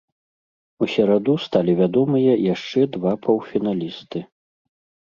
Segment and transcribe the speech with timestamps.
[0.83, 4.29] У сераду сталі вядомыя яшчэ два паўфіналісты.